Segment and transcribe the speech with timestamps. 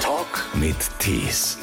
[0.00, 1.58] Talk mit Tees.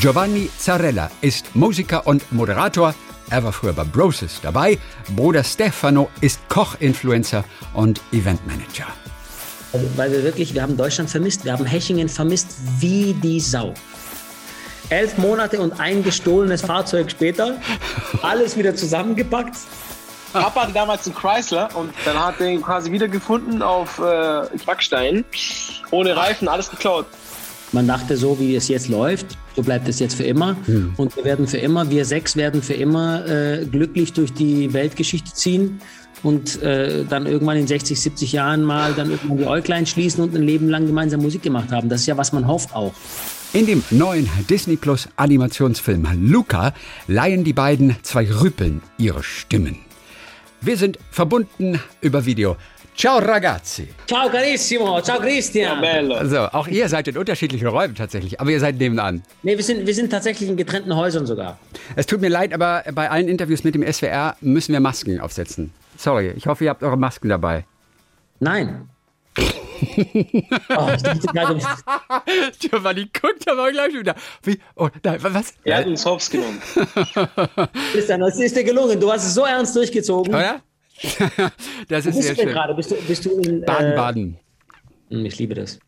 [0.00, 2.94] Giovanni Zarella ist Musiker und Moderator.
[3.28, 4.78] Er war früher bei Broses dabei.
[5.14, 7.44] Bruder Stefano ist Koch-Influencer
[7.74, 8.86] und Eventmanager.
[9.74, 12.48] Also, weil wir wirklich, wir haben Deutschland vermisst, wir haben Hechingen vermisst
[12.78, 13.74] wie die Sau.
[14.88, 17.60] Elf Monate und ein gestohlenes Fahrzeug später,
[18.22, 19.56] alles wieder zusammengepackt.
[20.32, 25.24] Papa hatte damals einen Chrysler und dann hat er ihn quasi wiedergefunden auf äh, Backstein.
[25.90, 27.06] Ohne Reifen, alles geklaut.
[27.72, 30.56] Man dachte, so wie es jetzt läuft, so bleibt es jetzt für immer.
[30.66, 30.94] Hm.
[30.96, 35.32] Und wir werden für immer, wir sechs werden für immer äh, glücklich durch die Weltgeschichte
[35.32, 35.80] ziehen
[36.22, 40.34] und äh, dann irgendwann in 60, 70 Jahren mal dann irgendwann die Äuglein schließen und
[40.34, 41.88] ein Leben lang gemeinsam Musik gemacht haben.
[41.88, 42.92] Das ist ja, was man hofft auch.
[43.52, 46.72] In dem neuen Disney Plus Animationsfilm Luca
[47.08, 49.89] leihen die beiden zwei Rüpeln ihre Stimmen.
[50.62, 52.56] Wir sind verbunden über Video.
[52.94, 53.88] Ciao ragazzi.
[54.06, 55.80] Ciao carissimo, ciao Christian.
[55.80, 56.16] Bello.
[56.16, 59.22] Also, auch ihr seid in unterschiedlichen Räumen tatsächlich, aber ihr seid nebenan.
[59.42, 61.58] Nee, wir sind, wir sind tatsächlich in getrennten Häusern sogar.
[61.96, 65.72] Es tut mir leid, aber bei allen Interviews mit dem SWR müssen wir Masken aufsetzen.
[65.96, 67.64] Sorry, ich hoffe, ihr habt eure Masken dabei.
[68.38, 68.88] Nein.
[70.76, 71.60] Oh, ich dachte gerade,
[72.58, 74.14] Giovanni guckt aber gleich wieder.
[74.42, 74.58] Wie?
[74.76, 75.54] Oh, nein, was?
[75.64, 76.60] Er hat uns hops genommen.
[77.92, 79.00] Christian, das ist dir gelungen.
[79.00, 80.34] Du hast es so ernst durchgezogen.
[80.34, 80.62] Oder?
[81.88, 82.52] das Wo ist bist sehr du denn schön.
[82.52, 82.74] gerade?
[82.74, 83.62] Bist du, bist du in.
[83.62, 84.38] Baden-Baden.
[85.10, 85.78] Äh, ich liebe das.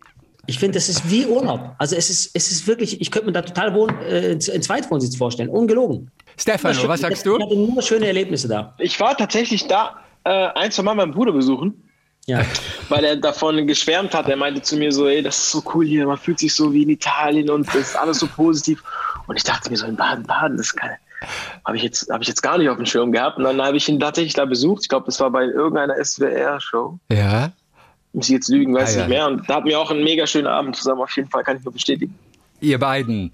[0.47, 1.75] Ich finde, das ist wie Urlaub.
[1.79, 5.17] Also es ist, es ist wirklich, ich könnte mir da total wohn, äh, in Zweitwohnsitz
[5.17, 5.49] vorstellen.
[5.49, 6.11] Ungelogen.
[6.37, 7.37] Stefano, was sagst du?
[7.37, 8.75] Ich hatte nur schöne Erlebnisse da.
[8.79, 11.82] Ich war tatsächlich da, äh, ein, zwei Mal meinen Bruder besuchen,
[12.27, 12.43] Ja.
[12.89, 14.29] weil er davon geschwärmt hat.
[14.29, 16.73] Er meinte zu mir so, ey, das ist so cool hier, man fühlt sich so
[16.73, 18.83] wie in Italien und das ist alles so positiv.
[19.27, 20.91] Und ich dachte mir so, in Baden-Baden, das kann
[21.65, 23.39] habe ich, jetzt, hab ich jetzt gar nicht auf dem Schirm gehabt.
[23.39, 24.83] Und dann habe ich ihn tatsächlich da besucht.
[24.83, 26.99] Ich glaube, das war bei irgendeiner SWR-Show.
[27.11, 27.53] Ja.
[28.13, 29.01] Muss ich jetzt lügen, weiß Ah, ich ja.
[29.03, 29.27] nicht mehr.
[29.27, 31.01] Und da hatten wir auch einen mega schönen Abend zusammen.
[31.01, 32.19] Auf jeden Fall kann ich nur bestätigen.
[32.61, 33.33] Ihr beiden,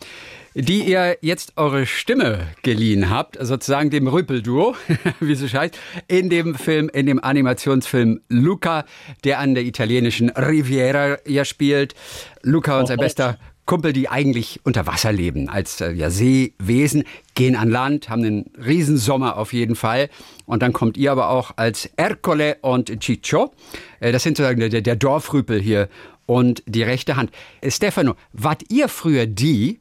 [0.61, 4.75] die ihr jetzt eure Stimme geliehen habt, sozusagen dem Rüppelduo,
[5.21, 8.85] wie es heißt, in dem Film, in dem Animationsfilm Luca,
[9.23, 11.95] der an der italienischen Riviera ja spielt.
[12.43, 17.05] Luca, unser bester Kumpel, die eigentlich unter Wasser leben, als äh, ja, Seewesen,
[17.35, 20.09] gehen an Land, haben einen Riesensommer auf jeden Fall.
[20.45, 23.53] Und dann kommt ihr aber auch als Ercole und Ciccio.
[24.01, 25.89] Äh, das sind sozusagen der, der Dorfrüpel hier
[26.27, 27.31] und die rechte Hand.
[27.61, 29.81] Äh, Stefano, wart ihr früher die,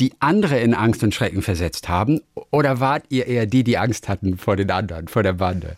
[0.00, 2.20] die andere in Angst und Schrecken versetzt haben?
[2.50, 5.76] Oder wart ihr eher die, die Angst hatten vor den anderen, vor der Bande?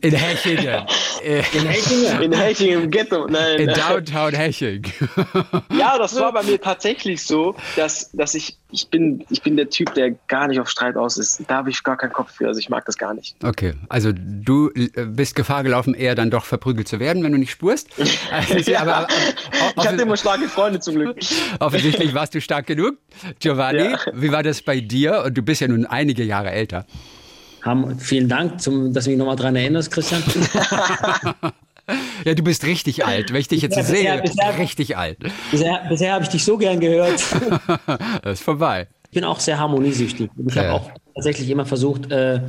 [0.00, 0.86] In Hechingen.
[1.22, 2.22] Äh, In Hechingen.
[2.22, 3.26] In Hechingen im Ghetto.
[3.26, 3.60] Nein.
[3.60, 4.82] In Downtown Heching.
[5.76, 9.68] Ja, das war bei mir tatsächlich so, dass, dass ich, ich bin, ich bin der
[9.68, 11.42] Typ, der gar nicht auf Streit aus ist.
[11.48, 12.46] Da habe ich gar keinen Kopf für.
[12.46, 13.36] Also ich mag das gar nicht.
[13.44, 17.38] Okay, also du äh, bist Gefahr gelaufen, eher dann doch verprügelt zu werden, wenn du
[17.38, 17.88] nicht spurst.
[18.30, 18.80] Also, Ja.
[18.80, 19.08] aber, aber,
[19.76, 21.18] Ich hatte immer starke Freunde zum Glück.
[21.60, 22.94] offensichtlich warst du stark genug.
[23.40, 23.98] Giovanni, Ja.
[24.14, 25.24] wie war das bei dir?
[25.26, 26.86] Und du bist ja nun einige Jahre älter.
[27.66, 30.22] Haben, vielen Dank, zum, dass du mich nochmal daran erinnerst, Christian.
[32.24, 33.32] Ja, du bist richtig alt.
[33.32, 35.18] Wenn ich dich jetzt Ja, bisher- sehe, bisher- richtig alt.
[35.52, 37.22] Bisher, bisher habe ich dich so gern gehört.
[38.24, 38.88] Das ist vorbei.
[39.04, 40.28] Ich bin auch sehr harmoniesüchtig.
[40.48, 40.62] Ich Ja.
[40.64, 42.40] habe auch tatsächlich immer versucht, äh,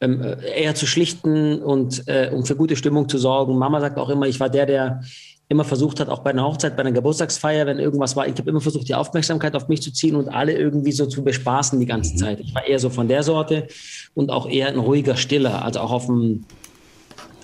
[0.00, 3.58] ähm, äh, eher zu schlichten und äh, um für gute Stimmung zu sorgen.
[3.58, 5.02] Mama sagt auch immer, ich war der, der
[5.48, 8.48] immer versucht hat, auch bei einer Hochzeit, bei einer Geburtstagsfeier, wenn irgendwas war, ich habe
[8.50, 11.86] immer versucht, die Aufmerksamkeit auf mich zu ziehen und alle irgendwie so zu bespaßen die
[11.86, 12.38] ganze Zeit.
[12.38, 13.66] Ich war eher so von der Sorte
[14.14, 16.44] und auch eher ein ruhiger Stiller, also auch auf dem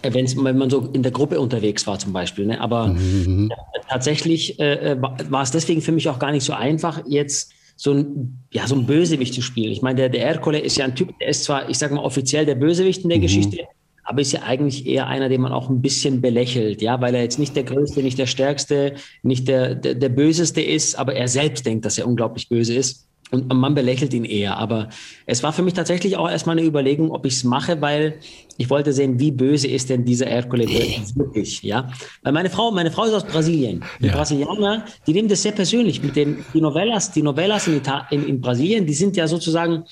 [0.04, 2.46] äh, wenn's, wenn man so in der Gruppe unterwegs war zum Beispiel.
[2.46, 2.60] Ne?
[2.60, 3.48] Aber äh,
[3.88, 7.92] tatsächlich äh, äh, war es deswegen für mich auch gar nicht so einfach, jetzt so
[7.92, 9.72] ein, ja, so ein Bösewicht zu spielen.
[9.72, 12.02] Ich meine, der, der Ercole ist ja ein Typ, der ist zwar, ich sage mal,
[12.02, 13.58] offiziell der Bösewicht in der Geschichte,
[14.04, 17.22] aber ist ja eigentlich eher einer, den man auch ein bisschen belächelt, ja, weil er
[17.22, 21.26] jetzt nicht der Größte, nicht der Stärkste, nicht der, der, der Böseste ist, aber er
[21.26, 23.08] selbst denkt, dass er unglaublich böse ist.
[23.30, 24.58] Und man belächelt ihn eher.
[24.58, 24.90] Aber
[25.26, 28.14] es war für mich tatsächlich auch erstmal eine Überlegung, ob ich es mache, weil
[28.58, 31.88] ich wollte sehen, wie böse ist denn dieser Ercole wirklich, ja.
[32.22, 33.82] Weil meine Frau, meine Frau ist aus Brasilien.
[34.00, 34.12] Die Ja.
[34.14, 38.24] Brasilianer, die nehmen das sehr persönlich mit den, die Novellas, die Novellas in, Ita in,
[38.28, 39.84] in Brasilien, die sind ja sozusagen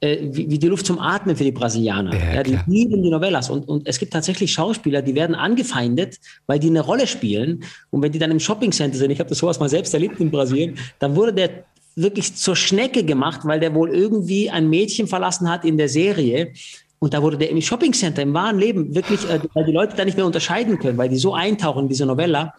[0.00, 2.14] äh, wie, wie die Luft zum Atmen für die Brasilianer.
[2.14, 2.64] Ja, Ja, die klar.
[2.68, 3.50] lieben die Novellas.
[3.50, 7.64] Und, und es gibt tatsächlich Schauspieler, die werden angefeindet, weil die eine Rolle spielen.
[7.90, 10.30] Und wenn die dann im Shoppingcenter sind, ich habe das sowas mal selbst erlebt in
[10.30, 11.50] Brasilien, dann wurde der
[12.00, 16.52] wirklich zur Schnecke gemacht, weil der wohl irgendwie ein Mädchen verlassen hat in der Serie.
[16.98, 20.04] Und da wurde der im Shoppingcenter, im wahren Leben, wirklich, äh, weil die Leute da
[20.04, 22.54] nicht mehr unterscheiden können, weil die so eintauchen in diese Novella.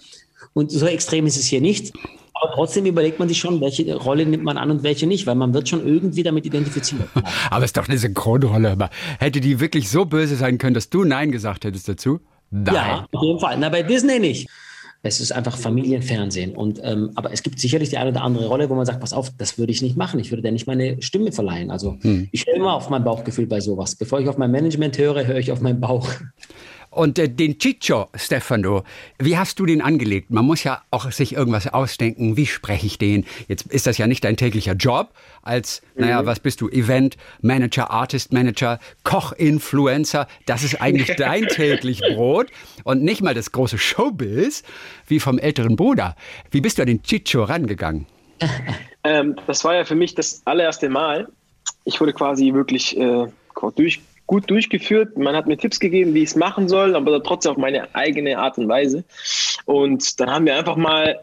[0.53, 1.93] Und so extrem ist es hier nicht.
[2.33, 5.35] Aber trotzdem überlegt man sich schon, welche Rolle nimmt man an und welche nicht, weil
[5.35, 7.01] man wird schon irgendwie damit identifiziert.
[7.49, 8.71] Aber es ist doch eine Synchronrolle.
[8.71, 8.89] Aber
[9.19, 12.21] hätte die wirklich so böse sein können, dass du Nein gesagt hättest dazu?
[12.49, 12.73] Nein.
[12.73, 13.57] Ja, auf jeden Fall.
[13.59, 14.47] Na, bei Disney nicht.
[15.01, 16.55] Es ist einfach Familienfernsehen.
[16.55, 19.13] Und, ähm, aber es gibt sicherlich die eine oder andere Rolle, wo man sagt, pass
[19.13, 20.19] auf, das würde ich nicht machen.
[20.19, 21.71] Ich würde dir nicht meine Stimme verleihen.
[21.71, 22.27] Also hm.
[22.31, 23.95] ich höre immer auf mein Bauchgefühl bei sowas.
[23.95, 26.09] Bevor ich auf mein Management höre, höre ich auf meinen Bauch.
[26.99, 28.83] Und äh, den Ciccio, Stefano,
[29.19, 30.31] wie hast du den angelegt?
[30.31, 32.35] Man muss ja auch sich irgendwas ausdenken.
[32.35, 33.25] Wie spreche ich den?
[33.47, 36.01] Jetzt ist das ja nicht dein täglicher Job als, mhm.
[36.01, 36.67] naja, was bist du?
[36.67, 40.27] Event Manager, Artist Manager, Koch, Influencer.
[40.45, 42.47] Das ist eigentlich dein täglich Brot
[42.83, 44.63] und nicht mal das große Showbiz
[45.07, 46.17] wie vom älteren Bruder.
[46.51, 48.07] Wie bist du an den Ciccio rangegangen?
[49.05, 51.29] Ähm, das war ja für mich das allererste Mal.
[51.85, 53.27] Ich wurde quasi wirklich äh,
[53.77, 55.17] durch gut durchgeführt.
[55.17, 58.37] Man hat mir Tipps gegeben, wie ich es machen soll, aber trotzdem auf meine eigene
[58.37, 59.03] Art und Weise.
[59.65, 61.19] Und dann haben wir einfach mal,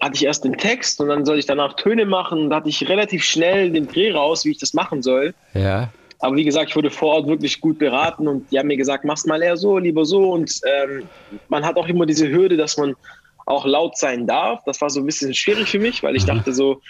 [0.00, 2.50] hatte ich erst den Text und dann soll ich danach Töne machen.
[2.50, 5.34] Da hatte ich relativ schnell den Dreh raus, wie ich das machen soll.
[5.54, 5.88] Ja.
[6.18, 9.04] Aber wie gesagt, ich wurde vor Ort wirklich gut beraten und die haben mir gesagt,
[9.04, 10.32] mach's mal eher so, lieber so.
[10.32, 11.04] Und ähm,
[11.48, 12.96] man hat auch immer diese Hürde, dass man
[13.48, 14.62] auch laut sein darf.
[14.64, 16.28] Das war so ein bisschen schwierig für mich, weil ich mhm.
[16.28, 16.80] dachte so,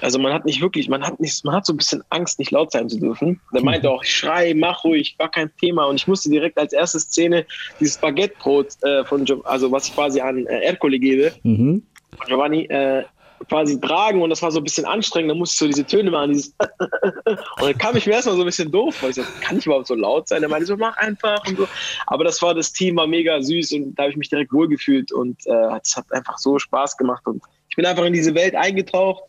[0.00, 2.50] also man hat nicht wirklich, man hat nicht, man hat so ein bisschen Angst, nicht
[2.50, 3.40] laut sein zu dürfen.
[3.54, 5.84] Der meinte auch, schrei, mach ruhig, war kein Thema.
[5.84, 7.46] Und ich musste direkt als erste Szene
[7.78, 11.32] dieses Baguette-Brot äh, von, also was ich quasi an äh, Ercole gebe.
[11.44, 11.84] Mhm.
[12.26, 13.04] Giovanni, äh,
[13.48, 15.30] quasi tragen und das war so ein bisschen anstrengend.
[15.30, 16.54] Da musste ich so diese Töne machen, dieses
[17.24, 19.66] und dann kam ich mir erstmal so ein bisschen doof, weil ich so, kann ich
[19.66, 20.42] überhaupt so laut sein?
[20.42, 21.68] Er meinte so, mach einfach und so.
[22.06, 25.12] Aber das war, das Team war mega süß und da habe ich mich direkt wohlgefühlt
[25.12, 28.54] und äh, es hat einfach so Spaß gemacht und ich bin einfach in diese Welt
[28.54, 29.22] eingetaucht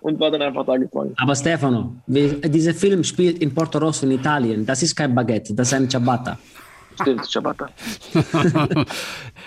[0.00, 1.14] und war dann einfach da gefangen.
[1.16, 4.64] Aber Stefano, dieser Film spielt in Porto Rosso in Italien.
[4.64, 6.38] Das ist kein Baguette, das ist ein Ciabatta.
[7.00, 7.68] Stimmt, Ciabatta.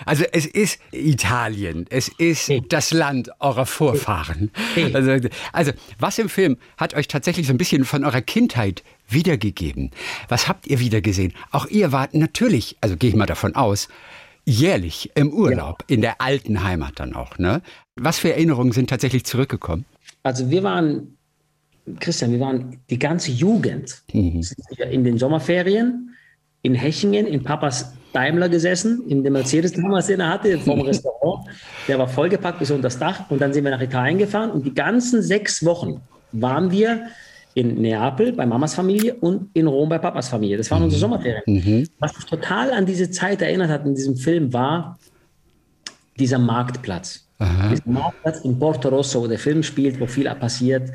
[0.04, 2.62] also es ist Italien, es ist hey.
[2.68, 4.50] das Land eurer Vorfahren.
[4.74, 4.94] Hey.
[4.94, 9.90] Also, also was im Film hat euch tatsächlich so ein bisschen von eurer Kindheit wiedergegeben?
[10.28, 11.32] Was habt ihr wiedergesehen?
[11.50, 13.88] Auch ihr wart natürlich, also gehe ich mal davon aus,
[14.44, 15.94] jährlich im Urlaub, ja.
[15.94, 17.38] in der alten Heimat dann auch.
[17.38, 17.62] Ne?
[17.96, 19.84] Was für Erinnerungen sind tatsächlich zurückgekommen?
[20.22, 21.16] Also wir waren,
[22.00, 24.42] Christian, wir waren die ganze Jugend mhm.
[24.90, 26.14] in den Sommerferien
[26.62, 31.46] in Hechingen in Papas Daimler gesessen, in dem Mercedes damals, den er hatte, vom Restaurant.
[31.86, 33.30] Der war vollgepackt bis unter das Dach.
[33.30, 34.50] Und dann sind wir nach Italien gefahren.
[34.50, 36.00] Und die ganzen sechs Wochen
[36.32, 37.08] waren wir
[37.54, 40.56] in Neapel bei Mamas Familie und in Rom bei Papas Familie.
[40.56, 41.00] Das waren unsere mhm.
[41.00, 41.42] Sommerferien.
[41.46, 41.88] Mhm.
[41.98, 44.98] Was mich total an diese Zeit erinnert hat in diesem Film war
[46.18, 47.26] dieser Marktplatz.
[47.38, 47.68] Aha.
[47.70, 50.90] Dieser Marktplatz in Porto Rosso, wo der Film spielt, wo viel passiert.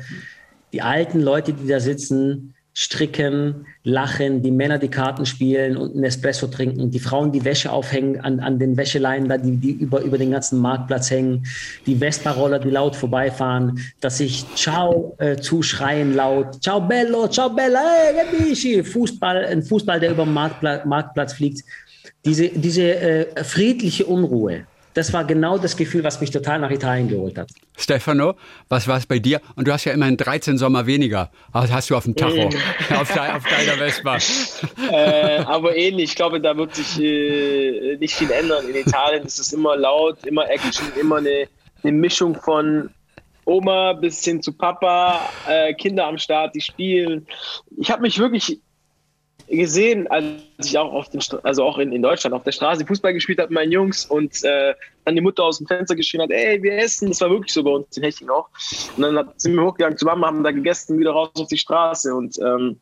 [0.72, 6.02] Die alten Leute, die da sitzen, stricken, lachen, die Männer die Karten spielen und einen
[6.02, 10.00] Espresso trinken, die Frauen die Wäsche aufhängen an, an den Wäscheleinen, da die, die über,
[10.00, 11.46] über den ganzen Marktplatz hängen,
[11.86, 17.80] die Vespa-Roller, die laut vorbeifahren, dass sich Ciao äh, zuschreien laut, Ciao Bello, Ciao Bella,
[18.12, 21.62] hey, Fußball, ein Fußball, der über den Marktplatz, Marktplatz fliegt.
[22.24, 27.08] Diese, diese äh, friedliche Unruhe, das war genau das Gefühl, was mich total nach Italien
[27.08, 27.50] geholt hat.
[27.76, 28.36] Stefano,
[28.68, 29.40] was war es bei dir?
[29.56, 31.30] Und du hast ja immerhin 13 Sommer weniger.
[31.52, 32.46] Was hast du auf dem Tacho?
[32.96, 34.18] auf, de, auf, deiner Vespa.
[34.90, 36.10] Äh, aber ähnlich.
[36.10, 38.68] Ich glaube, da wird sich äh, nicht viel ändern.
[38.68, 41.48] In Italien ist es immer laut, immer Action, immer eine,
[41.82, 42.90] eine Mischung von
[43.44, 47.26] Oma bis hin zu Papa, äh, Kinder am Start, die spielen.
[47.78, 48.60] Ich habe mich wirklich
[49.48, 53.12] gesehen, als ich auch auf den, also auch in, in Deutschland auf der Straße Fußball
[53.12, 54.74] gespielt habe mit meinen Jungs und äh,
[55.04, 57.08] dann die Mutter aus dem Fenster geschrien hat, ey, wir essen.
[57.08, 58.48] Das war wirklich so bei uns in Hechting auch.
[58.96, 62.14] Und dann sind wir hochgegangen zu Mama, haben da gegessen, wieder raus auf die Straße
[62.14, 62.80] und ähm,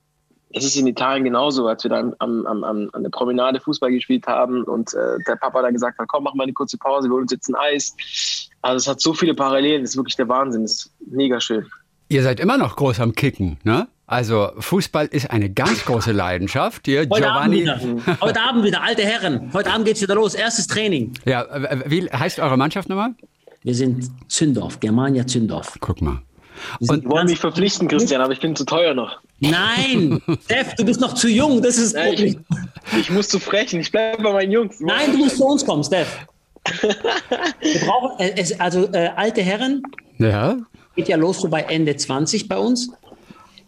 [0.54, 3.90] es ist in Italien genauso, als wir da am, am, am, an der Promenade Fußball
[3.90, 7.08] gespielt haben und äh, der Papa da gesagt hat, komm, mach mal eine kurze Pause,
[7.08, 8.50] wir holen uns jetzt ein Eis.
[8.60, 11.66] Also es hat so viele Parallelen, das ist wirklich der Wahnsinn, das ist mega schön.
[12.08, 13.88] Ihr seid immer noch groß am Kicken, ne?
[14.12, 16.82] Also Fußball ist eine ganz große Leidenschaft.
[16.84, 17.66] Hier, Heute Giovanni.
[17.66, 18.20] Abend wieder.
[18.20, 19.50] Heute Abend wieder, alte Herren.
[19.54, 20.34] Heute Abend geht es wieder los.
[20.34, 21.14] Erstes Training.
[21.24, 21.46] Ja,
[21.86, 23.14] wie heißt eure Mannschaft nochmal?
[23.62, 25.78] Wir sind Zündorf, Germania Zündorf.
[25.80, 26.20] Guck mal.
[26.80, 29.18] Und wollen mich verpflichten, Christian, aber ich bin zu teuer noch.
[29.40, 31.62] Nein, Steph, du bist noch zu jung.
[31.62, 32.36] Das ist ja, ich,
[33.00, 33.80] ich, muss zu frechen.
[33.80, 34.78] Ich bleibe bei meinen Jungs.
[34.80, 36.26] Nein, du musst zu uns kommen, Steph.
[36.82, 39.82] Wir brauchen, äh, also äh, alte Herren.
[40.18, 40.58] Ja.
[40.96, 42.90] Geht ja los so bei Ende 20 bei uns.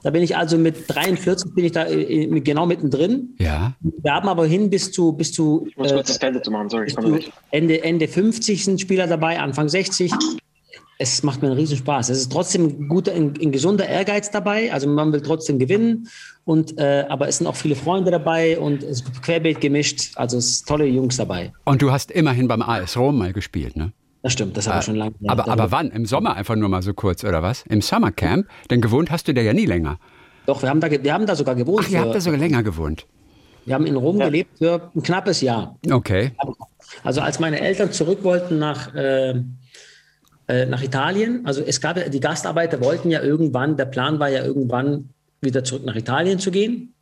[0.05, 3.35] Da bin ich also mit 43 bin ich da äh, genau mittendrin.
[3.39, 3.73] Ja.
[3.81, 6.51] Wir haben aber hin bis zu bis zu, ich muss äh, kurz das Feld zu
[6.51, 7.21] machen, sorry, ich komme
[7.51, 10.13] Ende Ende 50 sind Spieler dabei, Anfang 60.
[10.99, 12.11] Es macht mir einen riesen Spaß.
[12.11, 14.73] Es ist trotzdem ein guter, ein, ein gesunder Ehrgeiz dabei.
[14.73, 16.09] Also man will trotzdem gewinnen.
[16.45, 20.13] Und, äh, aber es sind auch viele Freunde dabei und es ist querbeet gemischt.
[20.17, 21.53] Also es sind tolle Jungs dabei.
[21.65, 23.93] Und du hast immerhin beim AS Rom mal gespielt, ne?
[24.25, 25.15] Das stimmt, das habe ich ah, schon lange.
[25.27, 25.91] Aber, aber wann?
[25.91, 27.63] Im Sommer einfach nur mal so kurz, oder was?
[27.69, 28.49] Im Summercamp?
[28.71, 29.99] Denn gewohnt hast du da ja nie länger.
[30.47, 31.85] Doch, wir haben da, wir haben da sogar gewohnt.
[31.87, 33.07] Ach, ihr habt da sogar länger gewohnt.
[33.67, 34.25] Wir haben in Rom ja.
[34.25, 35.79] gelebt für ein knappes Jahr.
[35.91, 36.33] Okay.
[37.03, 39.43] Also als meine Eltern zurück wollten nach, äh,
[40.49, 44.31] äh, nach Italien, also es gab ja, die Gastarbeiter wollten ja irgendwann, der Plan war
[44.31, 45.11] ja irgendwann
[45.43, 46.95] wieder zurück nach Italien zu gehen,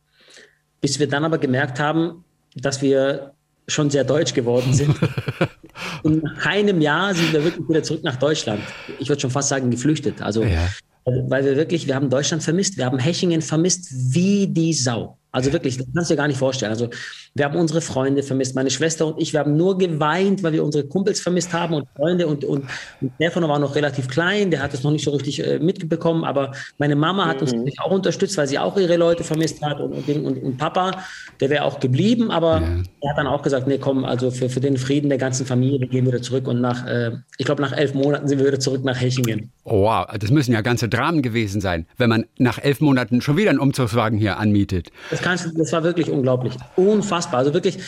[0.81, 3.31] bis wir dann aber gemerkt haben, dass wir
[3.65, 4.93] schon sehr deutsch geworden sind.
[6.03, 8.61] In einem Jahr sind wir wirklich wieder zurück nach Deutschland.
[8.99, 10.21] Ich würde schon fast sagen, geflüchtet.
[10.21, 10.67] Also, ja.
[11.05, 15.17] weil wir wirklich, wir haben Deutschland vermisst, wir haben Hechingen vermisst wie die Sau.
[15.33, 16.71] Also wirklich, das kannst du dir gar nicht vorstellen.
[16.71, 16.89] Also
[17.33, 20.63] wir haben unsere Freunde vermisst, meine Schwester und ich, wir haben nur geweint, weil wir
[20.63, 22.65] unsere Kumpels vermisst haben und Freunde und, und,
[23.01, 26.23] und Stefano war noch relativ klein, der hat es noch nicht so richtig äh, mitbekommen,
[26.23, 27.63] aber meine Mama hat mhm.
[27.63, 31.03] uns auch unterstützt, weil sie auch ihre Leute vermisst hat und, und, und, Papa,
[31.39, 32.83] der wäre auch geblieben, aber ja.
[33.01, 35.87] er hat dann auch gesagt, nee, komm, also für, für den Frieden der ganzen Familie
[35.87, 37.09] gehen wir wieder zurück und nach, äh,
[37.39, 39.51] ich glaube, nach elf Monaten sind wir wieder zurück nach Hechingen.
[39.63, 43.35] Oh, wow, das müssen ja ganze Dramen gewesen sein, wenn man nach elf Monaten schon
[43.35, 44.91] wieder einen Umzugswagen hier anmietet.
[45.09, 46.53] Das kannst, das war wirklich unglaublich.
[46.75, 47.39] Unfassbar.
[47.39, 47.79] Also wirklich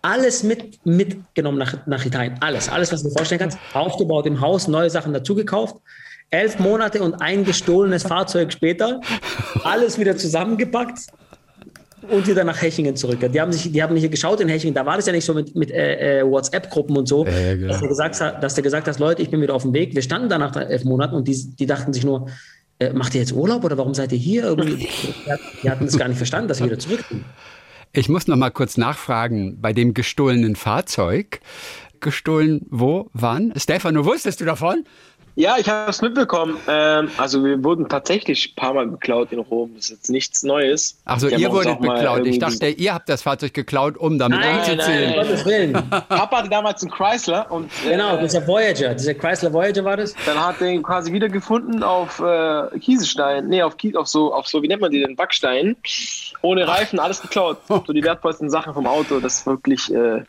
[0.00, 2.36] alles mit, mitgenommen nach, nach Italien.
[2.40, 3.58] Alles, alles, was du dir vorstellen kannst.
[3.72, 5.76] Aufgebaut im Haus, neue Sachen dazugekauft.
[6.30, 9.00] Elf Monate und ein gestohlenes Fahrzeug später.
[9.62, 11.06] Alles wieder zusammengepackt
[12.10, 13.18] und wieder nach Hechingen zurück.
[13.32, 14.74] Die haben sich, die haben hier geschaut in Hechingen.
[14.74, 17.68] Da war das ja nicht so mit, mit äh, äh WhatsApp-Gruppen und so, äh, genau.
[17.68, 19.94] dass, der gesagt hat, dass der gesagt hat, Leute, ich bin wieder auf dem Weg.
[19.94, 22.26] Wir standen da nach elf Monaten und die, die dachten sich nur,
[22.78, 24.44] äh, macht ihr jetzt Urlaub oder warum seid ihr hier?
[24.44, 24.88] Irgendwie,
[25.62, 27.24] die hatten es gar nicht verstanden, dass wir wieder zurück sind.
[27.92, 31.40] Ich muss noch mal kurz nachfragen, bei dem gestohlenen Fahrzeug.
[32.00, 33.52] Gestohlen wo, wann?
[33.56, 34.84] Stefano, wusstest du davon?
[35.36, 36.58] Ja, ich habe es mitbekommen.
[36.68, 39.72] Ähm, also wir wurden tatsächlich ein paar Mal geklaut in Rom.
[39.74, 40.96] Das ist jetzt nichts Neues.
[41.04, 42.24] Achso, ihr wurdet beklaut.
[42.24, 45.10] Ich dachte, ihr habt das Fahrzeug geklaut, um damit nein, umzuziehen.
[45.10, 45.72] Nein, Gottes Willen.
[45.90, 47.50] Papa hatte damals einen Chrysler.
[47.50, 48.94] Und, äh, genau, dieser Voyager.
[48.94, 50.14] Dieser Chrysler Voyager war das.
[50.24, 53.48] Dann hat er ihn quasi wiedergefunden auf äh, Kiesestein.
[53.48, 55.16] Nee, auf, auf, so, auf so, wie nennt man die denn?
[55.16, 55.74] Backstein.
[56.42, 57.58] Ohne Reifen, alles geklaut.
[57.86, 59.18] So die wertvollsten Sachen vom Auto.
[59.18, 59.92] Das ist wirklich...
[59.92, 60.22] Äh,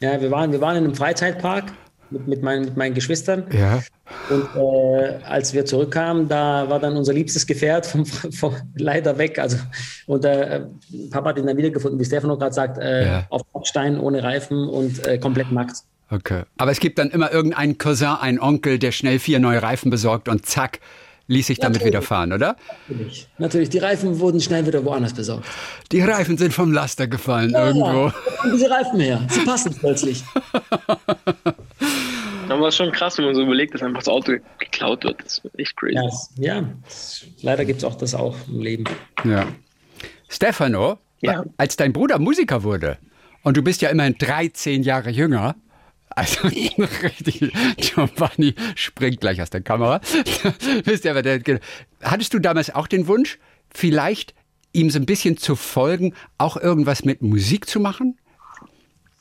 [0.00, 1.64] ja, wir waren, wir waren in einem Freizeitpark
[2.12, 3.44] mit, mit, meinen, mit meinen Geschwistern.
[3.52, 3.82] Ja.
[4.30, 9.38] Und äh, als wir zurückkamen, da war dann unser liebstes Gefährt vom, vom, leider weg.
[9.38, 9.56] Also,
[10.06, 10.62] und äh,
[11.10, 13.26] Papa hat ihn dann wiedergefunden, wie Stefano gerade sagt, äh, ja.
[13.30, 15.76] auf Stein ohne Reifen und äh, komplett nackt.
[16.10, 16.42] Okay.
[16.58, 20.28] Aber es gibt dann immer irgendeinen Cousin, einen Onkel, der schnell vier neue Reifen besorgt
[20.28, 20.80] und zack,
[21.28, 21.94] ließ sich damit Natürlich.
[21.94, 22.56] wieder fahren, oder?
[22.88, 23.28] Natürlich.
[23.38, 23.70] Natürlich.
[23.70, 25.46] Die Reifen wurden schnell wieder woanders besorgt.
[25.90, 28.06] Die Reifen sind vom Laster gefallen ja, irgendwo.
[28.08, 28.14] Ja.
[28.52, 29.26] Diese Reifen her?
[29.28, 30.22] Sie passen plötzlich.
[32.62, 35.20] Aber es ist schon krass, wenn man so überlegt, dass einfach das Auto geklaut wird.
[35.24, 35.96] Das ist echt crazy.
[36.36, 36.64] Ja, ja.
[37.40, 38.84] leider gibt es auch das auch im Leben.
[39.24, 39.48] Ja.
[40.28, 41.42] Stefano, ja.
[41.56, 42.98] als dein Bruder Musiker wurde,
[43.42, 45.56] und du bist ja immerhin 13 Jahre jünger,
[46.10, 50.00] also richtig, Giovanni springt gleich aus der Kamera.
[50.84, 51.40] Wisst ihr, aber der,
[52.00, 53.40] hattest du damals auch den Wunsch,
[53.74, 54.36] vielleicht
[54.72, 58.20] ihm so ein bisschen zu folgen, auch irgendwas mit Musik zu machen?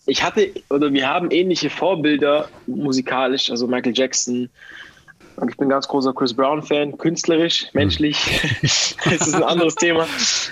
[0.05, 4.49] Ich hatte oder wir haben ähnliche Vorbilder musikalisch, also Michael Jackson.
[5.37, 8.17] Und ich bin ein ganz großer Chris Brown-Fan, künstlerisch, menschlich.
[8.61, 10.05] das ist ein anderes Thema.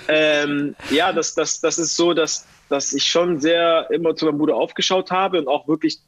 [0.08, 4.38] Ähm, ja, das, das, das ist so, dass, dass ich schon sehr immer zu meinem
[4.38, 6.00] Bruder aufgeschaut habe und auch wirklich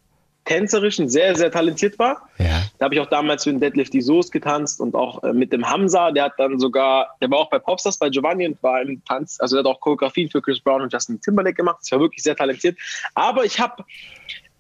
[0.45, 2.29] tänzerischen sehr, sehr talentiert war.
[2.39, 2.63] Ja.
[2.79, 5.69] Da habe ich auch damals mit Deadlift die Soße getanzt und auch äh, mit dem
[5.69, 9.05] Hamza, der hat dann sogar, der war auch bei Popstars bei Giovanni und war im
[9.05, 11.79] Tanz, also der hat auch Choreografien für Chris Brown und Justin Timberlake gemacht.
[11.83, 12.77] Das war wirklich sehr talentiert.
[13.15, 13.85] Aber ich habe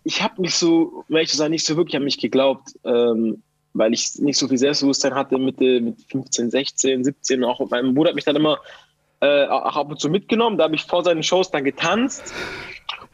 [0.04, 3.42] ich habe nicht so, wenn ich so sagen, nicht so wirklich an mich geglaubt, ähm,
[3.74, 7.44] weil ich nicht so viel Selbstbewusstsein hatte mit, mit 15, 16, 17.
[7.44, 8.58] Auch mein Bruder hat mich dann immer
[9.20, 10.58] äh, auch ab und zu mitgenommen.
[10.58, 12.34] Da habe ich vor seinen Shows dann getanzt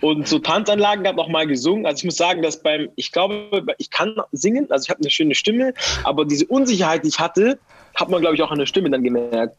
[0.00, 1.86] und so Tanzanlagen gehabt, auch mal gesungen.
[1.86, 5.10] Also ich muss sagen, dass beim, ich glaube, ich kann singen, also ich habe eine
[5.10, 5.74] schöne Stimme,
[6.04, 7.58] aber diese Unsicherheit, die ich hatte,
[7.94, 9.56] hat man, glaube ich, auch an der Stimme dann gemerkt.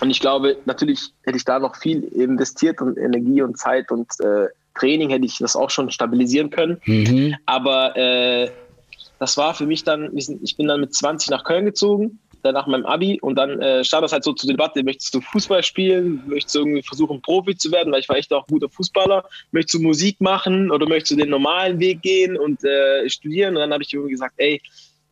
[0.00, 4.08] Und ich glaube, natürlich hätte ich da noch viel investiert und Energie und Zeit und
[4.20, 6.80] äh, Training hätte ich das auch schon stabilisieren können.
[6.86, 7.36] Mhm.
[7.46, 8.50] Aber äh,
[9.18, 12.66] das war für mich dann, ich bin dann mit 20 nach Köln gezogen dann nach
[12.66, 16.22] meinem Abi und dann äh, stand das halt so zur Debatte, möchtest du Fußball spielen,
[16.26, 19.74] möchtest du irgendwie versuchen, Profi zu werden, weil ich war echt auch guter Fußballer, möchtest
[19.74, 23.56] du Musik machen oder möchtest du den normalen Weg gehen und äh, studieren?
[23.56, 24.60] Und dann habe ich irgendwie gesagt, ey,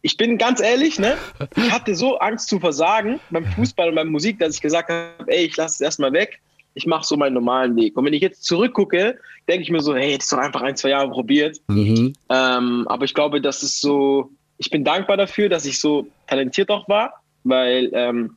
[0.03, 1.17] ich bin ganz ehrlich, ne?
[1.57, 5.13] Ich hatte so Angst zu versagen beim Fußball und beim Musik, dass ich gesagt habe,
[5.27, 6.41] ey, ich lasse es erstmal weg.
[6.75, 7.97] Ich mache so meinen normalen Weg.
[7.97, 9.19] Und wenn ich jetzt zurückgucke,
[9.49, 11.59] denke ich mir so, hey, ist doch einfach ein, zwei Jahre probiert.
[11.69, 12.15] Mhm.
[12.31, 16.71] Ähm, aber ich glaube, das ist so, ich bin dankbar dafür, dass ich so talentiert
[16.71, 18.37] auch war weil ähm,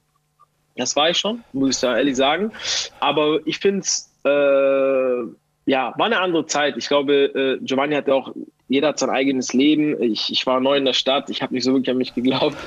[0.76, 2.52] das war ich schon, muss ich da ehrlich sagen.
[3.00, 5.24] Aber ich finde es, äh,
[5.66, 6.78] ja, war eine andere Zeit.
[6.78, 8.34] Ich glaube, äh, Giovanni hatte auch,
[8.68, 10.02] jeder hat sein eigenes Leben.
[10.02, 12.58] Ich, ich war neu in der Stadt, ich habe nicht so wirklich an mich geglaubt.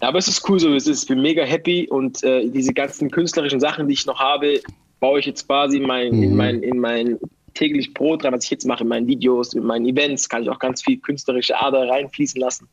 [0.00, 1.02] Aber es ist cool, so wie es ist.
[1.02, 4.60] Ich bin mega happy und äh, diese ganzen künstlerischen Sachen, die ich noch habe,
[5.00, 6.22] baue ich jetzt quasi mein, mhm.
[6.22, 7.18] in mein, in mein
[7.54, 10.48] täglich Brot rein, was ich jetzt mache in meinen Videos, in meinen Events, kann ich
[10.48, 12.68] auch ganz viel künstlerische Ader reinfließen lassen.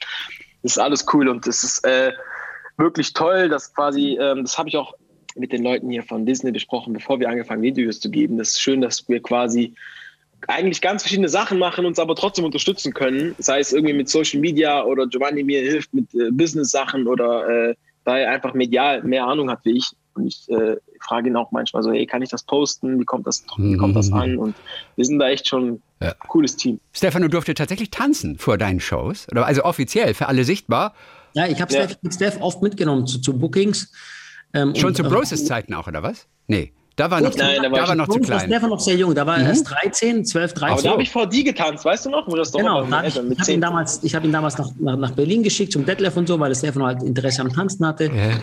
[0.64, 2.12] Das ist alles cool und das ist äh,
[2.78, 4.94] wirklich toll, dass quasi, ähm, das habe ich auch
[5.36, 8.38] mit den Leuten hier von Disney besprochen, bevor wir angefangen Videos zu geben.
[8.38, 9.74] Das ist schön, dass wir quasi
[10.48, 13.36] eigentlich ganz verschiedene Sachen machen, uns aber trotzdem unterstützen können.
[13.40, 17.76] Sei es irgendwie mit Social Media oder Giovanni mir hilft mit äh, Business-Sachen oder äh,
[18.04, 19.92] weil er einfach medial mehr Ahnung hat wie ich.
[20.14, 23.00] Und ich äh, frage ihn auch manchmal so, hey, kann ich das posten?
[23.00, 24.38] Wie kommt das, wie kommt das an?
[24.38, 24.56] Und
[24.96, 26.10] wir sind da echt schon ja.
[26.10, 26.80] ein cooles Team.
[26.92, 29.28] Stefan, du durfte tatsächlich tanzen vor deinen Shows?
[29.30, 30.96] Also offiziell, für alle sichtbar?
[31.38, 31.84] Ja, ich habe ja.
[31.88, 33.92] Steph, Steph oft mitgenommen zu, zu Bookings.
[34.54, 36.26] Ähm, Schon zu Broses-Zeiten auch, oder was?
[36.48, 36.74] Nee.
[36.96, 38.50] Da war noch, zu, Nein, da war, da war noch zu klein.
[38.50, 39.14] Da war noch sehr jung.
[39.14, 39.50] Da war er mhm.
[39.50, 40.74] erst 13, 12, 13.
[40.74, 42.28] Aber da habe ich vor die getanzt, weißt du noch?
[42.28, 44.98] Wo das genau, da ich, ich habe ihn damals, ich hab ihn damals nach, nach,
[44.98, 48.06] nach, Berlin geschickt zum Detlef und so, weil Stefan halt Interesse am Tanzen hatte.
[48.06, 48.40] Ja.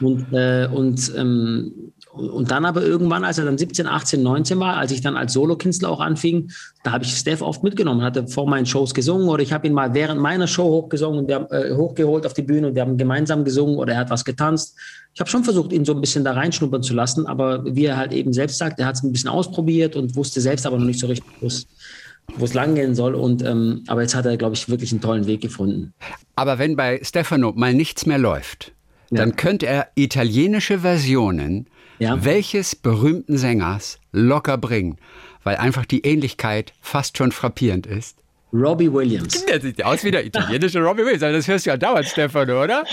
[0.00, 4.76] Und, äh, und ähm, und dann aber irgendwann, als er dann 17, 18, 19 war,
[4.76, 6.50] als ich dann als Solokünstler auch anfing,
[6.82, 9.72] da habe ich Steph oft mitgenommen, hatte vor meinen Shows gesungen oder ich habe ihn
[9.72, 12.96] mal während meiner Show hochgesungen, wir haben, äh, hochgeholt auf die Bühne und wir haben
[12.96, 14.76] gemeinsam gesungen oder er hat was getanzt.
[15.14, 17.96] Ich habe schon versucht, ihn so ein bisschen da reinschnuppern zu lassen, aber wie er
[17.96, 20.86] halt eben selbst sagt, er hat es ein bisschen ausprobiert und wusste selbst aber noch
[20.86, 23.14] nicht so richtig, wo es lang gehen soll.
[23.14, 25.92] Und, ähm, aber jetzt hat er, glaube ich, wirklich einen tollen Weg gefunden.
[26.34, 28.72] Aber wenn bei Stefano mal nichts mehr läuft,
[29.10, 29.18] ja.
[29.18, 31.66] dann könnte er italienische Versionen
[32.00, 32.24] ja.
[32.24, 34.98] welches berühmten Sängers locker bringen,
[35.44, 38.16] weil einfach die Ähnlichkeit fast schon frappierend ist.
[38.52, 39.44] Robbie Williams.
[39.46, 41.20] Der sieht aus wie der italienische Robbie Williams.
[41.20, 42.84] Das hörst du ja dauernd, Stefano, oder?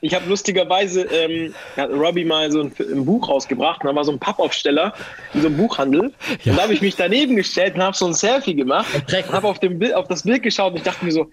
[0.00, 4.04] Ich habe lustigerweise, ähm, hat Robbie mal so ein, ein, Buch rausgebracht und da war
[4.04, 4.94] so ein Pappaufsteller
[5.34, 6.12] in so einem Buchhandel.
[6.44, 6.52] Ja.
[6.52, 9.48] Und da habe ich mich daneben gestellt und habe so ein Selfie gemacht und habe
[9.48, 9.58] auf,
[9.94, 11.28] auf das Bild geschaut und ich dachte mir so,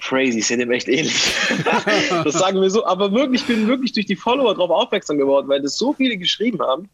[0.00, 1.32] crazy, sind dem echt ähnlich.
[2.24, 2.84] das sagen wir so.
[2.86, 6.16] Aber wirklich, ich bin wirklich durch die Follower darauf aufmerksam geworden, weil das so viele
[6.16, 6.88] geschrieben haben.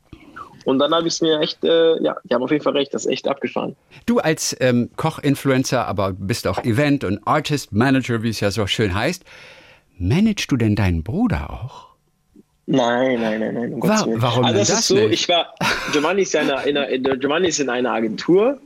[0.65, 2.93] Und dann habe ich es mir echt, äh, ja, die haben auf jeden Fall recht,
[2.93, 3.77] das ist echt abgefahren.
[4.05, 8.93] Du als ähm, Koch-Influencer, aber bist auch Event- und Artist-Manager, wie es ja so schön
[8.93, 9.25] heißt.
[9.97, 11.87] Managst du denn deinen Bruder auch?
[12.67, 13.75] Nein, nein, nein, nein.
[13.75, 15.13] Um War, warum also das, das ist so, nicht?
[15.13, 15.55] ich war,
[15.93, 18.59] Giovanni ist, in einer, in einer, Giovanni ist in einer Agentur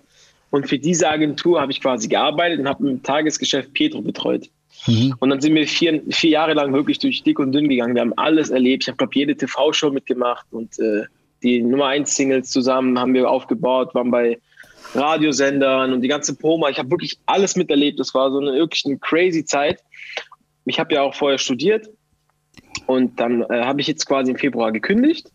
[0.51, 4.49] und für diese Agentur habe ich quasi gearbeitet und habe im Tagesgeschäft Petro betreut.
[4.87, 5.15] Mhm.
[5.21, 7.95] Und dann sind wir vier, vier Jahre lang wirklich durch dick und dünn gegangen.
[7.95, 8.85] Wir haben alles erlebt.
[8.85, 11.05] Ich habe, glaube jede TV-Show mitgemacht und äh,
[11.43, 14.39] die Nummer 1 Singles zusammen haben wir aufgebaut, waren bei
[14.95, 16.69] Radiosendern und die ganze Promo.
[16.69, 18.01] Ich habe wirklich alles miterlebt.
[18.01, 19.83] Das war so eine wirklich eine crazy Zeit.
[20.65, 21.89] Ich habe ja auch vorher studiert
[22.87, 25.31] und dann äh, habe ich jetzt quasi im Februar gekündigt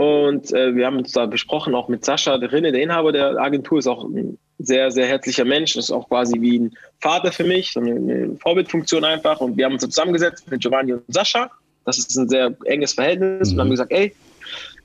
[0.00, 3.36] und äh, wir haben uns da besprochen, auch mit Sascha der Rinne, der Inhaber der
[3.36, 7.44] Agentur, ist auch ein sehr, sehr herzlicher Mensch, ist auch quasi wie ein Vater für
[7.44, 9.42] mich, eine, eine Vorbildfunktion einfach.
[9.42, 11.50] Und wir haben uns zusammengesetzt mit Giovanni und Sascha.
[11.84, 13.50] Das ist ein sehr enges Verhältnis.
[13.50, 13.54] Mhm.
[13.54, 14.14] Und haben gesagt, ey,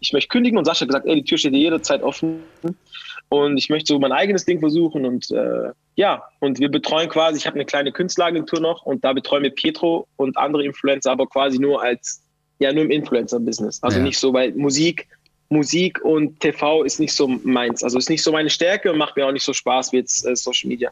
[0.01, 0.57] ich möchte kündigen.
[0.57, 2.41] Und Sascha hat gesagt, ey, die Tür steht dir jederzeit offen.
[3.29, 5.05] Und ich möchte so mein eigenes Ding versuchen.
[5.05, 9.13] Und äh, ja, und wir betreuen quasi, ich habe eine kleine Künstleragentur noch und da
[9.13, 12.24] betreuen wir Pietro und andere Influencer, aber quasi nur als
[12.59, 13.81] ja nur im Influencer-Business.
[13.83, 14.03] Also ja.
[14.03, 15.07] nicht so, weil Musik,
[15.49, 17.83] Musik und TV ist nicht so meins.
[17.83, 20.25] Also ist nicht so meine Stärke und macht mir auch nicht so Spaß wie jetzt
[20.25, 20.91] äh, Social Media.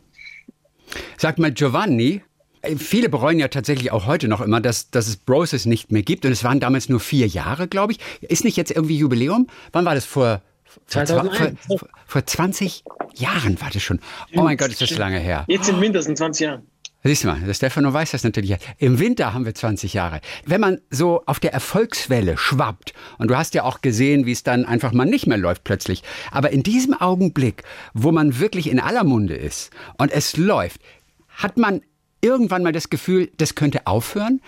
[1.17, 2.21] Sag mal, Giovanni,
[2.63, 6.01] äh, Viele bereuen ja tatsächlich auch heute noch immer, dass, dass es Broses nicht mehr
[6.01, 6.25] gibt.
[6.25, 7.99] Und es waren damals nur vier Jahre, glaube ich.
[8.21, 9.47] Ist nicht jetzt irgendwie Jubiläum?
[9.71, 10.05] Wann war das?
[10.05, 10.41] Vor,
[10.87, 12.83] vor, vor, vor 20
[13.15, 13.99] Jahren war das schon.
[14.35, 15.45] Oh mein Gott, ist das lange her.
[15.47, 16.63] Jetzt sind mindestens 20 Jahre.
[17.05, 18.55] Siehst du mal, der Stefano weiß das natürlich.
[18.77, 20.21] Im Winter haben wir 20 Jahre.
[20.45, 24.43] Wenn man so auf der Erfolgswelle schwappt, und du hast ja auch gesehen, wie es
[24.43, 27.63] dann einfach mal nicht mehr läuft plötzlich, aber in diesem Augenblick,
[27.93, 30.79] wo man wirklich in aller Munde ist und es läuft,
[31.27, 31.81] hat man
[32.21, 34.39] irgendwann mal das Gefühl, das könnte aufhören?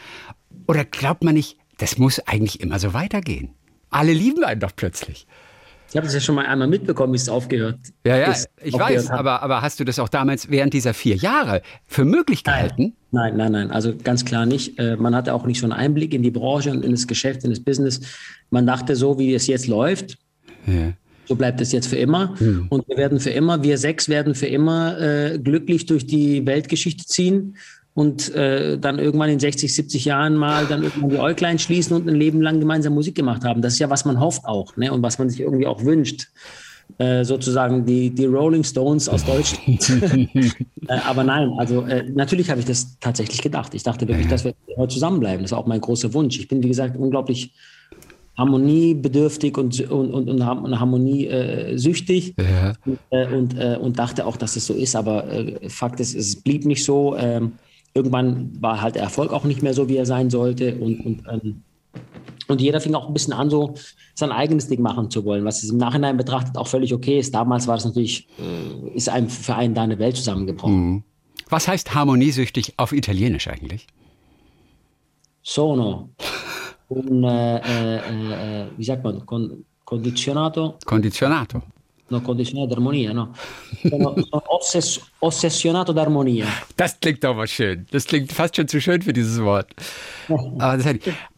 [0.65, 3.53] Oder glaubt man nicht, das muss eigentlich immer so weitergehen?
[3.89, 5.27] Alle lieben einen doch plötzlich.
[5.95, 9.11] Ich habe das ja schon mal einmal mitbekommen, wie es aufgehört Ja, ja, ich weiß,
[9.11, 12.97] aber, aber hast du das auch damals während dieser vier Jahre für möglich gehalten?
[13.11, 14.77] Nein, nein, nein, also ganz klar nicht.
[14.77, 17.45] Äh, man hatte auch nicht so einen Einblick in die Branche und in das Geschäft,
[17.45, 18.01] in das Business.
[18.49, 20.17] Man dachte so, wie es jetzt läuft,
[20.67, 20.91] ja.
[21.29, 22.37] so bleibt es jetzt für immer.
[22.39, 22.67] Hm.
[22.67, 27.05] Und wir werden für immer, wir sechs werden für immer äh, glücklich durch die Weltgeschichte
[27.05, 27.55] ziehen
[27.95, 32.07] und äh, dann irgendwann in 60, 70 Jahren mal dann irgendwann die Äuglein schließen und
[32.07, 33.61] ein Leben lang gemeinsam Musik gemacht haben.
[33.61, 34.91] Das ist ja, was man hofft auch ne?
[34.91, 36.27] und was man sich irgendwie auch wünscht.
[36.99, 39.89] Äh, sozusagen die, die Rolling Stones aus Deutschland.
[40.87, 43.73] äh, aber nein, also äh, natürlich habe ich das tatsächlich gedacht.
[43.73, 45.41] Ich dachte wirklich, dass wir heute zusammenbleiben.
[45.41, 46.37] Das war auch mein großer Wunsch.
[46.37, 47.53] Ich bin, wie gesagt, unglaublich
[48.37, 52.73] harmoniebedürftig und, und, und, und harmoniesüchtig ja.
[52.85, 54.95] und, äh, und, äh, und, dachte auch, dass es so ist.
[54.95, 57.15] Aber äh, Fakt ist, es blieb nicht so.
[57.17, 57.53] Ähm,
[57.95, 60.75] irgendwann war halt der Erfolg auch nicht mehr so, wie er sein sollte.
[60.75, 61.63] Und, und, ähm,
[62.47, 63.73] und jeder fing auch ein bisschen an, so
[64.13, 67.33] sein eigenes Ding machen zu wollen, was es im Nachhinein betrachtet auch völlig okay ist.
[67.33, 70.89] Damals war es natürlich, äh, ist einem für einen da eine Welt zusammengebrochen.
[70.89, 71.03] Mhm.
[71.49, 73.87] Was heißt harmoniesüchtig auf Italienisch eigentlich?
[75.41, 76.09] Sono
[76.89, 80.77] un, äh, äh, äh wie sagt man, con, condizionato.
[80.85, 81.61] Condizionato.
[82.07, 83.33] No, condizionato d'armonia, no.
[83.83, 86.45] Sono, sono ossess ossessionato d'armonia.
[86.77, 87.87] Das klingt doch mal schön.
[87.89, 89.71] Das klingt fast schon zu schön für dieses Wort.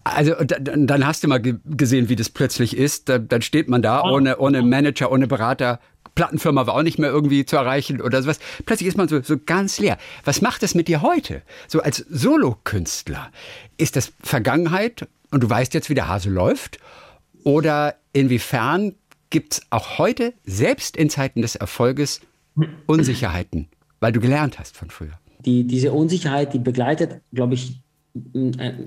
[0.04, 3.08] also dann hast du mal gesehen, wie das plötzlich ist.
[3.08, 5.80] Dann steht man da ohne, ohne Manager, ohne Berater.
[6.16, 8.40] Plattenfirma war auch nicht mehr irgendwie zu erreichen oder sowas.
[8.66, 9.98] Plötzlich ist man so, so ganz leer.
[10.26, 11.44] Was macht das mit dir heute?
[11.70, 13.32] So als Solokünstler.
[13.78, 16.80] Ist das Vergangenheit und du weißt jetzt, wie der Hase läuft?
[17.44, 18.96] Oder inwiefern
[19.30, 22.22] gibt es auch heute, selbst in Zeiten des Erfolges,
[22.88, 23.68] Unsicherheiten,
[24.00, 25.20] weil du gelernt hast von früher?
[25.46, 27.80] Die, diese Unsicherheit, die begleitet, glaube ich,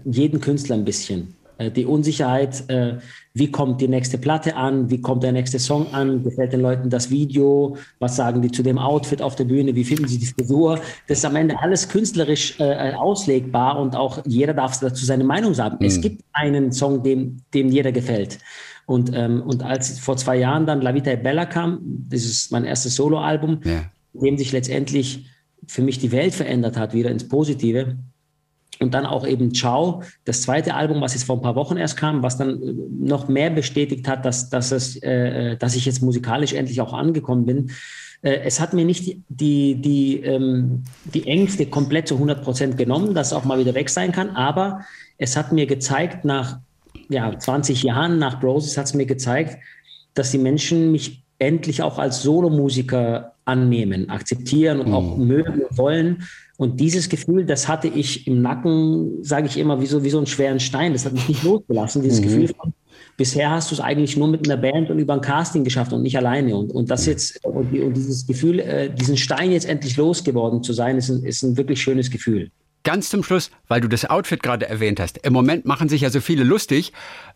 [0.04, 1.34] jeden Künstler ein bisschen.
[1.60, 2.98] Äh, die Unsicherheit, äh,
[3.34, 6.90] wie kommt die nächste Platte an, wie kommt der nächste Song an, gefällt den Leuten
[6.90, 10.26] das Video, was sagen die zu dem Outfit auf der Bühne, wie finden sie die
[10.26, 10.80] Frisur.
[11.06, 15.54] Das ist am Ende alles künstlerisch äh, auslegbar und auch jeder darf dazu seine Meinung
[15.54, 15.76] sagen.
[15.80, 15.86] Mhm.
[15.86, 18.38] Es gibt einen Song, dem, dem jeder gefällt.
[18.90, 22.50] Und, ähm, und als vor zwei Jahren dann La Vita e Bella kam, das ist
[22.50, 23.84] mein erstes Soloalbum, ja.
[24.14, 25.30] dem sich letztendlich
[25.64, 27.98] für mich die Welt verändert hat, wieder ins Positive.
[28.80, 31.98] Und dann auch eben Ciao, das zweite Album, was jetzt vor ein paar Wochen erst
[31.98, 36.02] kam, was dann äh, noch mehr bestätigt hat, dass, dass, es, äh, dass ich jetzt
[36.02, 37.70] musikalisch endlich auch angekommen bin.
[38.22, 40.82] Äh, es hat mir nicht die, die, die, ähm,
[41.14, 44.30] die Ängste komplett zu 100 Prozent genommen, dass es auch mal wieder weg sein kann,
[44.30, 44.80] aber
[45.16, 46.58] es hat mir gezeigt, nach
[47.10, 49.58] ja, 20 Jahren nach Broses hat es mir gezeigt,
[50.14, 54.94] dass die Menschen mich endlich auch als Solomusiker annehmen, akzeptieren und mhm.
[54.94, 56.22] auch mögen wollen.
[56.56, 60.18] Und dieses Gefühl, das hatte ich im Nacken, sage ich immer, wie so, wie so
[60.18, 60.92] einen schweren Stein.
[60.92, 62.02] Das hat mich nicht losgelassen.
[62.02, 62.24] Dieses mhm.
[62.24, 62.74] Gefühl von,
[63.16, 66.02] bisher hast du es eigentlich nur mit einer Band und über ein Casting geschafft und
[66.02, 66.54] nicht alleine.
[66.54, 70.74] Und, und das jetzt, und, und dieses Gefühl, äh, diesen Stein jetzt endlich losgeworden zu
[70.74, 72.50] sein, ist ein, ist ein wirklich schönes Gefühl
[72.84, 75.18] ganz zum Schluss, weil du das Outfit gerade erwähnt hast.
[75.18, 76.92] Im Moment machen sich ja so viele lustig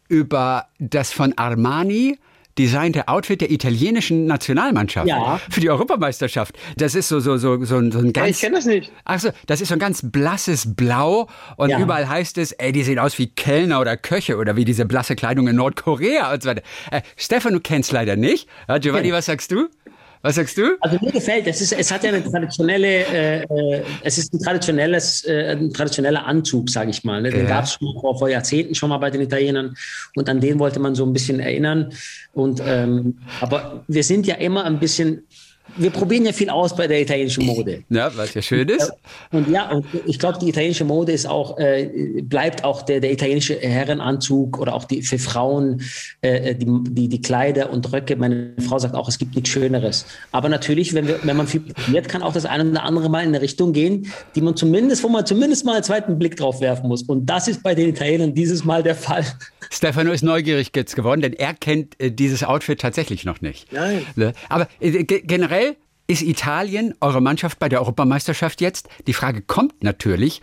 [0.08, 2.18] über das von Armani
[2.58, 5.40] designte Outfit der italienischen Nationalmannschaft ja.
[5.50, 6.56] für die Europameisterschaft.
[6.76, 8.26] Das ist so so so so, ein, so ein ganz.
[8.26, 8.92] Ja, ich kenne das nicht.
[9.04, 11.80] Achso, das ist so ein ganz blasses Blau und ja.
[11.80, 15.16] überall heißt es, ey, die sehen aus wie Kellner oder Köche oder wie diese blasse
[15.16, 16.62] Kleidung in Nordkorea und so weiter.
[16.90, 18.48] Äh, Stefan, du kennst leider nicht.
[18.80, 19.68] Giovanni, was sagst du?
[20.24, 20.78] Was sagst du?
[20.80, 24.38] Also mir gefällt, es, ist, es hat ja eine traditionelle, äh, äh, es ist ein
[24.38, 27.20] traditionelles, äh, ein traditioneller Anzug, sage ich mal.
[27.20, 27.28] Ne?
[27.28, 27.48] Den ja.
[27.48, 29.76] gab es vor, vor Jahrzehnten schon mal bei den Italienern
[30.14, 31.92] und an den wollte man so ein bisschen erinnern.
[32.32, 35.24] Und ähm, aber wir sind ja immer ein bisschen
[35.76, 37.84] wir probieren ja viel aus bei der italienischen Mode.
[37.88, 38.92] Ja, was ja schön ist.
[39.32, 43.12] Und ja, und ich glaube, die italienische Mode ist auch, äh, bleibt auch der, der
[43.12, 45.82] italienische Herrenanzug oder auch die, für Frauen
[46.20, 48.16] äh, die, die, die Kleider und Röcke.
[48.16, 50.06] Meine Frau sagt auch, es gibt nichts Schöneres.
[50.32, 53.22] Aber natürlich, wenn, wir, wenn man viel probiert, kann auch das eine oder andere mal
[53.22, 56.60] in eine Richtung gehen, die man zumindest, wo man zumindest mal einen zweiten Blick drauf
[56.60, 57.02] werfen muss.
[57.02, 59.24] Und das ist bei den Italienern dieses Mal der Fall.
[59.70, 63.72] Stefano ist neugierig jetzt geworden, denn er kennt äh, dieses Outfit tatsächlich noch nicht.
[63.72, 64.06] Nein.
[64.16, 64.32] Ne?
[64.48, 68.88] Aber äh, generell ist Italien eure Mannschaft bei der Europameisterschaft jetzt?
[69.06, 70.42] Die Frage kommt natürlich.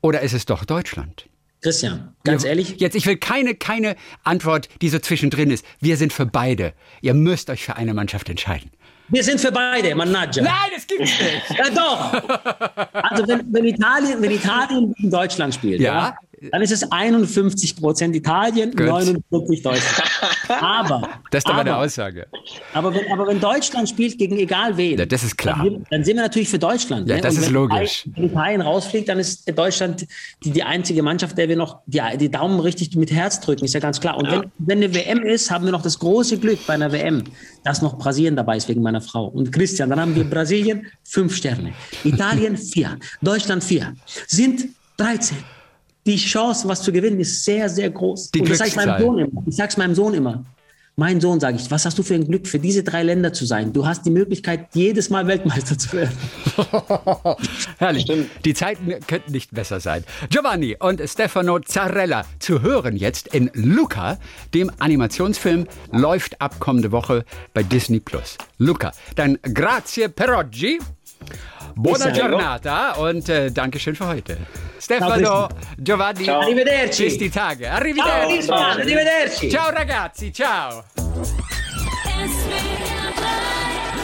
[0.00, 1.26] Oder ist es doch Deutschland?
[1.62, 2.76] Christian, ganz ja, ehrlich.
[2.78, 5.64] Jetzt, ich will keine, keine Antwort, die so zwischendrin ist.
[5.80, 6.74] Wir sind für beide.
[7.00, 8.70] Ihr müsst euch für eine Mannschaft entscheiden.
[9.08, 10.42] Wir sind für beide, Mannaggia.
[10.42, 11.58] Nein, das gibt's nicht.
[11.58, 12.12] ja, doch.
[12.92, 16.08] Also, wenn, wenn, Italien, wenn Italien in Deutschland spielt, ja.
[16.08, 16.16] ja
[16.50, 18.86] dann ist es 51 Prozent Italien, Gut.
[18.86, 20.10] 49 Deutschland.
[20.48, 21.08] Aber.
[21.30, 22.26] Das ist aber, eine Aussage.
[22.72, 24.98] Aber wenn, aber wenn Deutschland spielt gegen egal wen.
[24.98, 25.64] Ja, das ist klar.
[25.64, 27.08] Dann, dann, sind wir natürlich für Deutschland.
[27.08, 27.22] Ja, ne?
[27.22, 28.08] das ist logisch.
[28.14, 30.06] Wenn Italien rausfliegt, dann ist Deutschland
[30.44, 33.74] die, die einzige Mannschaft, der wir noch die, die Daumen richtig mit Herz drücken, ist
[33.74, 34.16] ja ganz klar.
[34.18, 34.42] Und ja.
[34.42, 37.24] wenn, wenn eine WM ist, haben wir noch das große Glück bei einer WM,
[37.64, 39.26] dass noch Brasilien dabei ist wegen meiner Frau.
[39.26, 41.72] Und Christian, dann haben wir Brasilien fünf Sterne,
[42.04, 43.94] Italien vier, Deutschland vier,
[44.26, 44.66] sind
[44.98, 45.36] 13
[46.06, 48.30] die Chance, was zu gewinnen, ist sehr, sehr groß.
[48.30, 49.42] Die und das sage ich meinem Sohn immer.
[49.46, 50.44] Ich sage es meinem Sohn immer.
[50.96, 53.46] Mein Sohn, sage ich, was hast du für ein Glück, für diese drei Länder zu
[53.46, 53.72] sein?
[53.72, 56.16] Du hast die Möglichkeit, jedes Mal Weltmeister zu werden.
[57.78, 58.04] Herrlich.
[58.04, 58.30] Stimmt.
[58.44, 60.04] Die Zeiten könnten nicht besser sein.
[60.30, 64.18] Giovanni und Stefano Zarella zu hören jetzt in Luca,
[64.54, 68.38] dem Animationsfilm, läuft ab kommende Woche bei Disney Plus.
[68.58, 70.78] Luca, dann grazie per oggi.
[71.74, 74.38] Buona giornata und äh, Dankeschön für heute.
[74.80, 76.40] Stefano, Giovanni, ciao.
[76.42, 77.18] arrivederci.
[77.18, 77.70] Die Tage.
[77.70, 78.42] Arrivederci.
[78.42, 79.48] Ciao, arrivederci.
[79.50, 80.84] Ciao ragazzi, ciao.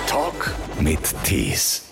[0.07, 1.90] Talk mit Tees.